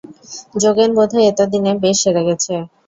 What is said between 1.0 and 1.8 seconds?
হয় এতদিনে